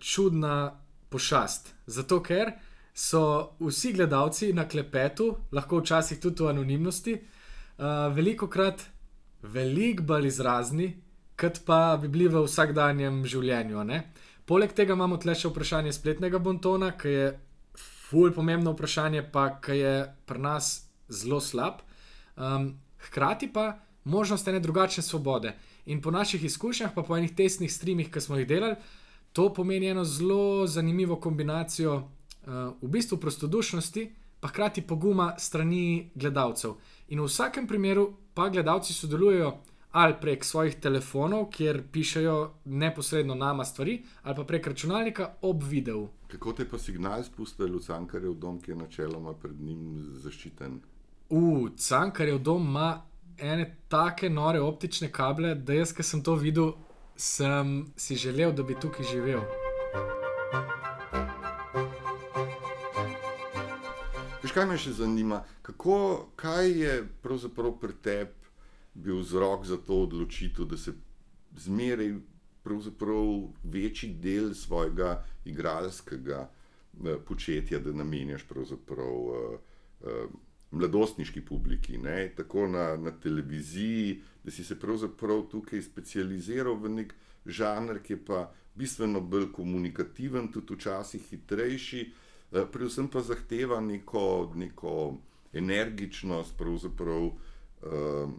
čudna 0.00 0.80
pošast. 1.08 1.74
Zato 1.86 2.22
ker 2.22 2.52
so 2.94 3.56
vsi 3.60 3.92
gledalci 3.92 4.52
na 4.54 4.68
klepetu, 4.68 5.34
lahko 5.52 5.82
včasih 5.82 6.20
tudi 6.22 6.42
v 6.42 6.52
anonimnosti, 6.54 7.14
uh, 7.18 8.14
veliko 8.14 8.46
krat 8.48 8.84
veliko 9.44 10.02
bolj 10.02 10.26
izrazni, 10.26 10.94
kot 11.36 11.60
pa 11.66 11.96
bi 12.00 12.08
bili 12.08 12.28
v 12.28 12.44
vsakdanjem 12.46 13.24
življenju. 13.28 13.84
Ne? 13.84 14.00
Poleg 14.46 14.72
tega 14.76 14.96
imamo 14.96 15.18
tle 15.20 15.34
še 15.36 15.50
vprašanje 15.50 15.92
spletnega 15.96 16.38
bontona, 16.38 16.92
ki 16.96 17.12
je 17.12 17.26
fulj 18.08 18.34
pomembno 18.36 18.74
vprašanje, 18.74 19.24
pa 19.32 19.48
ki 19.60 19.78
je 19.80 19.94
pri 20.28 20.40
nas 20.40 20.74
zelo 21.08 21.40
slab. 21.40 21.82
Um, 22.36 22.74
hkrati 23.08 23.50
pa 23.52 23.74
možnost 24.04 24.48
ene 24.48 24.60
drugačne 24.60 25.02
svobode. 25.02 25.54
In 25.86 26.00
po 26.00 26.10
naših 26.10 26.44
izkušnjah, 26.44 26.94
pa 26.94 27.02
po 27.02 27.16
enih 27.16 27.34
testnih 27.36 27.72
streamih, 27.72 28.10
ki 28.12 28.20
smo 28.20 28.38
jih 28.40 28.48
delali, 28.48 28.76
to 29.32 29.50
pomeni 29.52 29.90
eno 29.90 30.04
zelo 30.04 30.66
zanimivo 30.66 31.18
kombinacijo 31.20 32.04
v 32.46 32.88
bistvu 32.88 33.18
prostodušnosti, 33.20 34.10
pa 34.40 34.48
hkrati 34.48 34.82
poguma 34.82 35.34
strani 35.38 36.10
gledalcev. 36.14 36.74
In 37.08 37.20
v 37.20 37.28
vsakem 37.28 37.66
primeru 37.66 38.10
pa 38.34 38.48
gledalci 38.48 38.92
sodelujejo 38.92 39.52
ali 39.94 40.14
prek 40.20 40.44
svojih 40.44 40.74
telefonov, 40.74 41.50
kjer 41.50 41.82
pišejo 41.92 42.50
neposredno 42.64 43.34
nama 43.34 43.64
stvari, 43.64 44.02
ali 44.22 44.36
pa 44.36 44.44
prek 44.44 44.66
računalnika 44.66 45.34
ob 45.42 45.62
videu. 45.62 46.08
Kako 46.26 46.52
te 46.52 46.68
pa 46.68 46.78
signal 46.78 47.22
spustijo 47.24 47.68
v 47.68 47.80
Cankarjev 47.80 48.34
dom, 48.34 48.58
ki 48.60 48.70
je 48.70 48.76
načeloma 48.76 49.34
pred 49.34 49.60
njim 49.60 50.02
zaščiten? 50.22 50.80
V 51.30 51.70
Cankarjev 51.76 52.38
dom 52.38 52.66
ima 52.66 53.02
ene 53.38 53.76
take 53.88 54.30
nore 54.30 54.60
optične 54.60 55.12
kable, 55.12 55.54
da 55.54 55.78
jaz, 55.78 55.92
ki 55.94 56.02
sem 56.02 56.22
to 56.22 56.34
videl, 56.34 56.72
sem 57.16 57.92
si 57.96 58.16
želel, 58.16 58.52
da 58.52 58.62
bi 58.62 58.74
tukaj 58.80 59.06
živel. 59.12 59.46
Kaj 64.52 64.66
me 64.66 64.78
še 64.78 64.92
zanima, 64.92 65.42
kako, 65.62 66.28
kaj 66.36 66.70
je 66.70 66.94
pravzaprav 67.22 67.78
pri 67.80 67.94
tebi 68.02 68.50
bil 68.94 69.22
vzrok 69.22 69.64
za 69.66 69.76
to 69.76 70.02
odločitev, 70.04 70.64
da 70.64 70.76
se 70.76 70.92
zmeraj 71.56 72.14
večji 73.62 74.14
del 74.22 74.54
svojega 74.54 75.24
igralskega 75.44 76.48
eh, 76.48 77.16
početja, 77.26 77.78
da 77.78 77.92
namenjaš 77.92 78.46
pravzaprav 78.48 79.14
eh, 79.34 79.58
eh, 80.04 80.26
mladostniški 80.70 81.44
publiki, 81.44 81.98
ne? 81.98 82.32
tako 82.36 82.68
na, 82.68 82.96
na 82.96 83.10
televiziji, 83.10 84.20
da 84.44 84.50
si 84.50 84.64
se 84.64 84.78
pravzaprav 84.80 85.46
tukaj 85.50 85.82
specializiral 85.82 86.74
v 86.74 86.88
nek 86.88 87.14
žanr, 87.46 88.00
ki 88.02 88.12
je 88.12 88.24
pa 88.24 88.52
bistveno 88.74 89.20
bolj 89.20 89.52
komunikativen, 89.52 90.48
tudi 90.52 90.74
včasih 90.74 91.22
hitrejši. 91.30 92.04
Eh, 92.54 92.66
predvsem 92.72 93.08
pa 93.08 93.20
zahteva 93.20 93.80
neko, 93.80 94.52
neko 94.54 95.16
energičnost. 95.52 96.60
Uh, 96.60 98.30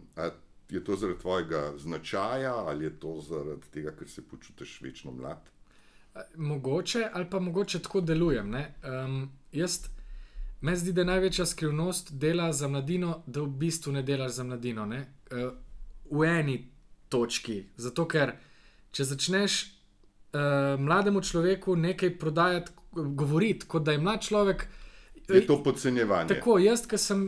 je 0.70 0.84
to 0.84 0.96
zaradi 0.96 1.20
tvojega 1.20 1.72
značaja 1.78 2.54
ali 2.54 2.84
je 2.84 3.00
to 3.00 3.20
zaradi 3.20 3.68
tega, 3.70 3.92
ker 3.98 4.08
se 4.08 4.22
počutiš 4.22 4.80
večno 4.80 5.12
mlad? 5.12 5.50
Eh, 6.14 6.20
mogoče 6.36 7.08
ali 7.12 7.30
pa 7.30 7.40
mogoče 7.40 7.78
tako 7.82 8.00
delujem. 8.00 8.54
Um, 8.54 9.30
jaz, 9.52 9.78
meni 10.60 10.76
zdi, 10.76 10.92
da 10.92 11.00
je 11.00 11.04
največja 11.04 11.46
skrivnost 11.46 12.12
dela 12.12 12.52
za 12.52 12.68
mladino, 12.68 13.22
da 13.26 13.40
v 13.40 13.46
bistvu 13.46 13.92
ne 13.92 14.02
delaš 14.02 14.32
za 14.32 14.44
mladino. 14.44 14.84
Uh, 14.84 15.52
v 16.10 16.24
eni 16.24 16.70
točki. 17.08 17.64
Zato, 17.76 18.08
ker 18.08 18.32
če 18.90 19.04
začneš 19.04 19.62
uh, 19.62 20.80
mlademu 20.80 21.20
človeku 21.20 21.76
nekaj 21.76 22.18
prodajati, 22.18 22.72
govoriti, 22.96 23.66
kot 23.66 23.84
da 23.84 23.92
je 23.92 24.02
mlad 24.02 24.22
človek, 24.22 24.66
Je 25.28 25.46
to 25.46 25.62
podcenjevanje? 25.62 26.28
Tako, 26.28 26.58
jaz, 26.58 26.84
ki 26.86 26.98
sem, 26.98 27.24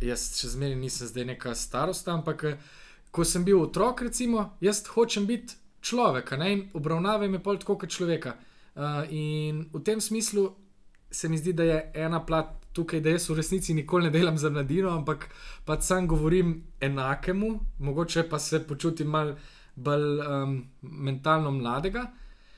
jaz 0.00 0.24
še 0.38 0.54
zmeraj 0.54 0.78
nisem 0.80 1.10
zdaj 1.10 1.26
neka 1.34 1.54
starost, 1.58 2.08
ampak 2.08 2.44
eh, 2.48 2.70
ko 3.12 3.26
sem 3.28 3.44
bil 3.44 3.60
otrok, 3.60 4.06
recimo, 4.08 4.52
jaz 4.64 4.80
hočem 4.94 5.26
biti 5.28 5.58
človek, 5.84 6.32
ne 6.40 6.52
in 6.52 6.62
obravnavaj 6.78 7.28
me 7.28 7.42
pol 7.42 7.60
tako 7.60 7.76
kot 7.82 7.92
človeka. 7.92 8.36
Uh, 8.72 9.04
in 9.12 9.66
v 9.68 9.82
tem 9.84 10.00
smislu 10.00 10.46
se 11.12 11.28
mi 11.28 11.36
zdi, 11.36 11.52
da 11.52 11.66
je 11.66 11.78
ena 12.06 12.22
plat 12.24 12.54
tukaj, 12.72 13.02
da 13.04 13.12
jaz 13.12 13.26
v 13.28 13.36
resnici 13.36 13.74
nikoli 13.76 14.08
ne 14.08 14.12
delam 14.14 14.38
za 14.40 14.48
mladino, 14.48 14.94
ampak 14.96 15.26
pa 15.66 15.76
sam 15.80 16.08
govorim 16.08 16.54
enakemu, 16.80 17.50
mogoče 17.84 18.24
pa 18.30 18.38
se 18.40 18.62
počutim 18.64 19.12
mal 19.12 19.34
bolj 19.76 20.22
um, 20.24 20.56
mentalno 20.80 21.50
mladega. 21.50 22.06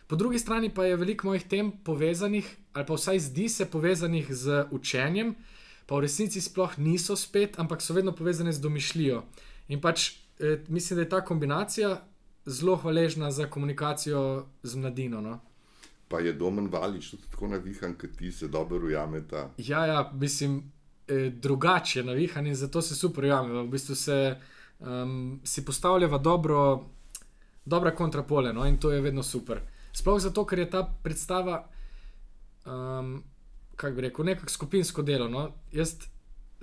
Po 0.06 0.16
drugi 0.16 0.38
strani 0.38 0.70
pa 0.75 0.84
je 0.84 0.96
veliko 0.96 1.26
mojih 1.26 1.44
tem 1.49 1.73
povezanih, 1.84 2.56
ali 2.73 2.87
pa 2.87 2.94
vsaj 2.94 3.18
zdi 3.18 3.49
se 3.49 3.66
povezanih 3.70 4.34
z 4.34 4.66
učenjem, 4.70 5.34
pa 5.87 5.96
v 5.96 6.04
resnici 6.04 6.40
sploh 6.40 6.78
niso 6.78 7.16
spet, 7.16 7.58
ampak 7.58 7.82
so 7.82 7.94
vedno 7.94 8.12
povezane 8.12 8.52
z 8.52 8.61
domišljijo. 8.61 9.23
In 9.68 9.80
pač 9.80 10.11
eh, 10.38 10.61
mislim, 10.68 10.96
da 10.96 11.02
je 11.02 11.08
ta 11.08 11.25
kombinacija 11.25 12.02
zelo 12.46 12.76
hvaležna 12.76 13.30
za 13.30 13.46
komunikacijo 13.46 14.46
z 14.62 14.76
mladino. 14.76 15.20
No? 15.20 15.40
Pa 16.08 16.20
je 16.20 16.32
domen 16.32 16.68
valič 16.68 17.11
tudi 17.11 17.23
tako 17.30 17.49
navihan, 17.49 17.94
kot 17.94 18.11
ti 18.18 18.32
se 18.32 18.49
dobro 18.49 18.87
ujameta. 18.87 19.50
Ja, 19.58 19.87
ja, 19.87 20.11
mislim, 20.12 20.73
eh, 21.08 21.30
drugače 21.30 22.00
je 22.00 22.04
navihan 22.04 22.46
in 22.46 22.54
zato 22.54 22.82
se 22.82 22.94
super 22.94 23.25
ujameva. 23.25 23.62
V 23.62 23.68
bistvu 23.68 23.94
se 23.94 24.37
um, 24.78 25.40
si 25.44 25.64
postavljava 25.64 26.18
dobro, 26.18 26.84
dobra 27.64 27.94
kontrapole 27.94 28.52
no? 28.52 28.66
in 28.66 28.76
to 28.76 28.90
je 28.90 29.00
vedno 29.00 29.23
super. 29.23 29.61
Sploh 29.95 30.19
zato, 30.21 30.45
ker 30.47 30.59
je 30.59 30.71
ta 30.71 30.83
predstava, 31.03 31.61
um, 32.67 33.23
kako 33.77 33.95
bi 33.95 34.09
rekel, 34.09 34.25
nekako 34.25 34.51
skupinsko 34.51 35.03
delo. 35.03 35.29
No? 35.29 35.49
Jaz 35.73 35.97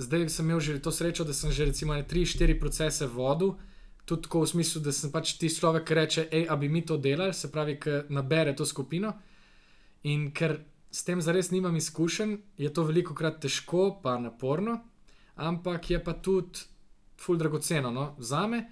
zdaj 0.01 0.29
sem 0.29 0.45
imel 0.45 0.59
že 0.59 0.81
to 0.81 0.91
srečo, 0.91 1.23
da 1.23 1.33
sem 1.33 1.51
že 1.51 1.65
recimo 1.65 1.93
3-4 1.93 2.59
procese 2.59 3.07
vodil. 3.07 3.55
Tudi 4.05 4.25
tako 4.25 4.41
v 4.41 4.47
smislu, 4.47 4.81
da 4.81 4.91
sem 4.91 5.11
pač 5.11 5.37
ti 5.37 5.49
človek, 5.49 5.85
ki 5.85 5.93
reče, 5.93 6.21
hej, 6.31 6.45
a 6.49 6.55
bi 6.57 6.69
mi 6.69 6.81
to 6.81 6.97
delali, 6.97 7.33
se 7.33 7.51
pravi, 7.51 7.77
ki 7.79 8.09
nabere 8.09 8.55
to 8.55 8.65
skupino. 8.65 9.13
In 10.03 10.31
ker 10.33 10.57
s 10.91 11.05
tem 11.05 11.21
zares 11.21 11.51
nimam 11.51 11.75
izkušenj, 11.75 12.35
je 12.57 12.73
to 12.73 12.83
veliko 12.83 13.13
krat 13.13 13.39
težko, 13.39 14.01
pa 14.03 14.17
naporno, 14.19 14.81
ampak 15.37 15.89
je 15.89 15.99
pa 16.03 16.13
tudi 16.13 16.65
ful 17.21 17.37
dragoceno 17.37 17.91
no? 17.91 18.15
za 18.19 18.47
me, 18.47 18.65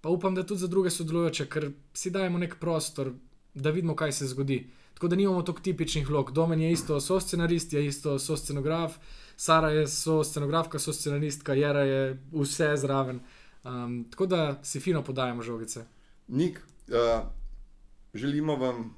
pa 0.00 0.10
upam, 0.10 0.34
da 0.34 0.42
tudi 0.42 0.60
za 0.60 0.68
druge 0.68 0.90
sodelujoče, 0.90 1.46
ker 1.46 1.70
si 1.94 2.10
dajemo 2.10 2.38
nek 2.42 2.58
prostor, 2.60 3.14
da 3.54 3.70
vidimo, 3.70 3.96
kaj 3.96 4.12
se 4.12 4.26
zgodi. 4.26 4.66
Tako 4.94 5.08
da 5.08 5.16
nimamo 5.16 5.42
tako 5.42 5.60
tipičnih 5.60 6.08
vlog. 6.08 6.32
Domen 6.32 6.60
je 6.60 6.72
isto, 6.72 7.00
so 7.00 7.20
scenarist, 7.20 7.72
je 7.72 7.86
isto, 7.86 8.18
so 8.18 8.36
scenograf, 8.36 8.98
Sara 9.36 9.70
je 9.70 9.88
so 9.88 10.24
scenografka, 10.24 10.78
so 10.78 10.92
scenaristka, 10.92 11.54
Jera 11.54 11.80
je 11.80 12.18
vse 12.32 12.76
zraven. 12.76 13.20
Um, 13.64 14.04
tako 14.10 14.26
da 14.26 14.60
si 14.62 14.80
fino 14.80 15.02
podajamo 15.02 15.42
žogice. 15.42 15.84
Nik, 16.28 16.60
uh, 16.88 17.26
želimo 18.14 18.56
vam 18.56 18.96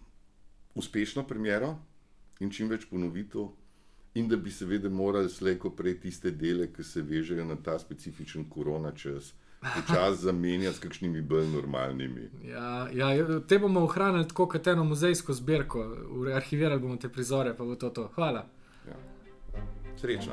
uspešno 0.74 1.26
premiero 1.26 1.78
in 2.40 2.50
čim 2.50 2.68
več 2.68 2.84
ponovitev, 2.90 3.48
in 4.14 4.28
da 4.28 4.36
bi 4.36 4.50
seveda 4.50 4.88
morali 4.88 5.30
slejko 5.30 5.70
prej 5.76 6.00
tiste 6.00 6.30
dele, 6.30 6.68
ki 6.72 6.84
se 6.84 7.02
vežejo 7.02 7.44
na 7.44 7.56
ta 7.56 7.78
specifičen 7.78 8.48
korona 8.50 8.92
čas. 8.92 9.32
Čas 9.86 10.18
zamenjati 10.18 10.76
s 10.76 10.80
kakšnimi 10.80 11.22
bolj 11.22 11.46
normalnimi. 11.46 12.30
Ja, 12.44 12.88
ja, 12.92 13.40
te 13.48 13.58
bomo 13.58 13.80
ohranili 13.80 14.28
tako 14.28 14.48
kot 14.48 14.66
eno 14.66 14.84
muzejsko 14.84 15.32
zbirko, 15.32 15.96
arhivirali 16.34 16.80
bomo 16.80 16.96
te 16.96 17.08
prizore, 17.08 17.56
pa 17.56 17.64
bo 17.64 17.74
to 17.74 17.90
to. 17.90 18.10
Hvala. 18.14 18.46
Ja. 18.88 18.96
Srečno. 19.96 20.32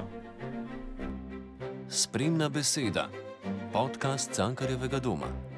Spremna 1.89 2.49
beseda, 2.49 3.09
podcast 3.73 4.31
Cankarjevega 4.31 4.99
doma. 4.99 5.52